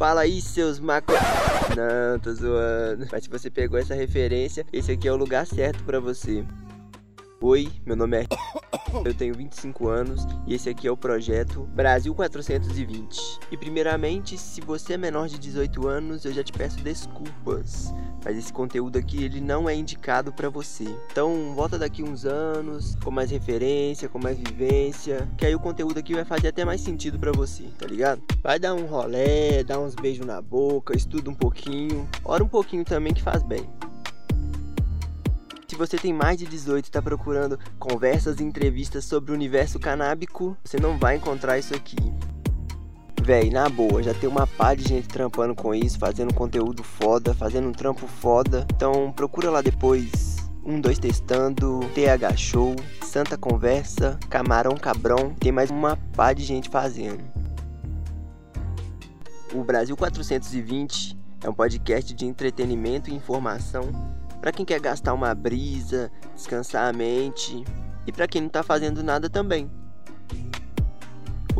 Fala 0.00 0.22
aí, 0.22 0.40
seus 0.40 0.80
maco... 0.80 1.12
Não, 1.76 2.18
tô 2.18 2.32
zoando. 2.32 3.06
Mas 3.12 3.24
se 3.24 3.28
você 3.28 3.50
pegou 3.50 3.78
essa 3.78 3.94
referência, 3.94 4.64
esse 4.72 4.90
aqui 4.90 5.06
é 5.06 5.12
o 5.12 5.16
lugar 5.16 5.46
certo 5.46 5.84
para 5.84 6.00
você. 6.00 6.42
Oi, 7.42 7.70
meu 7.84 7.94
nome 7.94 8.22
é. 8.22 8.26
Eu 9.04 9.12
tenho 9.12 9.34
25 9.34 9.88
anos 9.88 10.26
e 10.46 10.54
esse 10.54 10.70
aqui 10.70 10.88
é 10.88 10.90
o 10.90 10.96
projeto 10.96 11.64
Brasil 11.74 12.14
420. 12.14 13.40
E 13.52 13.58
primeiramente, 13.58 14.38
se 14.38 14.62
você 14.62 14.94
é 14.94 14.96
menor 14.96 15.28
de 15.28 15.38
18 15.38 15.86
anos, 15.86 16.24
eu 16.24 16.32
já 16.32 16.42
te 16.42 16.52
peço 16.54 16.80
desculpas, 16.80 17.92
mas 18.24 18.36
esse 18.36 18.52
conteúdo 18.52 18.98
aqui 18.98 19.24
ele 19.24 19.40
não 19.40 19.68
é 19.68 19.74
indicado 19.74 20.32
para 20.32 20.48
você. 20.48 20.84
Então, 21.10 21.52
volta 21.54 21.78
daqui 21.78 22.02
uns 22.02 22.24
anos 22.24 22.96
com 23.02 23.10
mais 23.10 23.30
referência, 23.30 24.08
com 24.08 24.18
mais 24.18 24.38
vivência, 24.38 25.28
que 25.36 25.46
aí 25.46 25.54
o 25.54 25.60
conteúdo 25.60 25.98
aqui 25.98 26.14
vai 26.14 26.24
fazer 26.24 26.48
até 26.48 26.64
mais 26.64 26.80
sentido 26.80 27.18
para 27.18 27.32
você, 27.32 27.64
tá 27.78 27.86
ligado? 27.86 28.22
Vai 28.42 28.58
dar 28.58 28.74
um 28.74 28.86
rolé, 28.86 29.62
dar 29.64 29.78
uns 29.78 29.94
beijos 29.94 30.26
na 30.26 30.40
boca, 30.40 30.96
estuda 30.96 31.30
um 31.30 31.34
pouquinho, 31.34 32.08
ora 32.24 32.42
um 32.44 32.48
pouquinho 32.48 32.84
também 32.84 33.14
que 33.14 33.22
faz 33.22 33.42
bem. 33.42 33.68
Se 35.68 35.76
você 35.76 35.96
tem 35.96 36.12
mais 36.12 36.36
de 36.36 36.46
18 36.46 36.84
e 36.84 36.88
está 36.88 37.00
procurando 37.00 37.58
conversas 37.78 38.40
e 38.40 38.42
entrevistas 38.42 39.04
sobre 39.04 39.30
o 39.30 39.34
universo 39.34 39.78
canábico, 39.78 40.56
você 40.64 40.78
não 40.78 40.98
vai 40.98 41.16
encontrar 41.16 41.58
isso 41.58 41.74
aqui. 41.74 41.96
Véi, 43.22 43.50
na 43.50 43.68
boa, 43.68 44.02
já 44.02 44.14
tem 44.14 44.28
uma 44.28 44.46
pá 44.46 44.74
de 44.74 44.82
gente 44.82 45.06
trampando 45.06 45.54
com 45.54 45.74
isso, 45.74 45.98
fazendo 45.98 46.32
conteúdo 46.32 46.82
foda, 46.82 47.34
fazendo 47.34 47.68
um 47.68 47.72
trampo 47.72 48.06
foda. 48.06 48.66
Então 48.74 49.12
procura 49.12 49.50
lá 49.50 49.60
depois. 49.60 50.36
Um, 50.64 50.80
dois 50.80 50.98
testando, 50.98 51.80
TH 51.94 52.36
Show, 52.36 52.74
Santa 53.02 53.36
Conversa, 53.36 54.18
Camarão 54.28 54.76
Cabrão, 54.76 55.34
tem 55.38 55.52
mais 55.52 55.70
uma 55.70 55.96
pá 56.14 56.32
de 56.32 56.42
gente 56.42 56.68
fazendo. 56.70 57.22
O 59.52 59.62
Brasil 59.64 59.96
420 59.96 61.18
é 61.42 61.48
um 61.48 61.54
podcast 61.54 62.14
de 62.14 62.26
entretenimento 62.26 63.10
e 63.10 63.14
informação 63.14 63.90
para 64.40 64.52
quem 64.52 64.64
quer 64.64 64.80
gastar 64.80 65.12
uma 65.12 65.34
brisa, 65.34 66.10
descansar 66.34 66.88
a 66.88 66.92
mente 66.92 67.64
e 68.06 68.12
para 68.12 68.26
quem 68.26 68.40
não 68.40 68.48
está 68.48 68.62
fazendo 68.62 69.02
nada 69.02 69.28
também. 69.28 69.70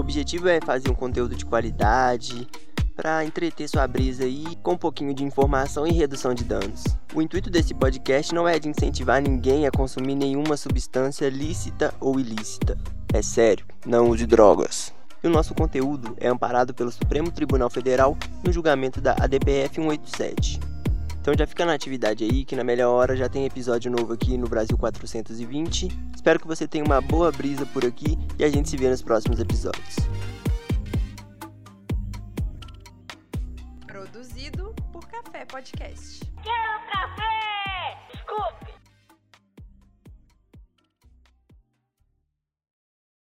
O 0.01 0.03
objetivo 0.03 0.49
é 0.49 0.63
fazer 0.63 0.91
um 0.91 0.95
conteúdo 0.95 1.37
de 1.37 1.45
qualidade 1.45 2.49
para 2.97 3.23
entreter 3.23 3.69
sua 3.69 3.87
brisa 3.87 4.25
aí 4.25 4.47
com 4.63 4.73
um 4.73 4.79
pouquinho 4.79 5.13
de 5.13 5.23
informação 5.23 5.87
e 5.87 5.93
redução 5.93 6.33
de 6.33 6.43
danos. 6.43 6.85
O 7.15 7.21
intuito 7.21 7.51
desse 7.51 7.75
podcast 7.75 8.35
não 8.35 8.49
é 8.49 8.59
de 8.59 8.67
incentivar 8.67 9.21
ninguém 9.21 9.67
a 9.67 9.71
consumir 9.71 10.15
nenhuma 10.15 10.57
substância 10.57 11.29
lícita 11.29 11.93
ou 12.01 12.19
ilícita. 12.19 12.79
É 13.13 13.21
sério, 13.21 13.67
não 13.85 14.09
use 14.09 14.25
drogas. 14.25 14.91
E 15.23 15.27
o 15.27 15.31
nosso 15.31 15.55
conteúdo 15.55 16.17
é 16.19 16.29
amparado 16.29 16.73
pelo 16.73 16.91
Supremo 16.91 17.31
Tribunal 17.31 17.69
Federal 17.69 18.17
no 18.43 18.51
julgamento 18.51 19.03
da 19.03 19.13
ADPF 19.21 19.75
187. 19.75 20.70
Então 21.21 21.35
já 21.39 21.47
fica 21.47 21.67
na 21.67 21.75
atividade 21.75 22.25
aí, 22.25 22.45
que 22.45 22.57
na 22.57 22.65
melhor 22.65 22.91
hora 22.95 23.15
já 23.15 23.29
tem 23.29 23.45
episódio 23.45 23.91
novo 23.91 24.13
aqui 24.15 24.39
no 24.39 24.49
Brasil 24.49 24.77
420. 24.77 25.89
Espero 26.15 26.41
que 26.41 26.47
você 26.47 26.67
tenha 26.67 26.85
uma 26.85 27.01
boa 27.01 27.31
brisa 27.31 27.67
por 27.67 27.85
aqui 27.85 28.19
e 28.39 28.45
a 28.45 28.49
gente 28.49 28.71
se 28.71 28.77
vê 28.77 28.89
nos 28.89 29.03
próximos 29.03 29.39
episódios. 29.39 29.97
Produzido 33.87 34.75
por 34.93 35.07
Café 35.09 35.45
Podcast. 35.45 36.21
Quero 36.43 36.91
café! 36.91 37.30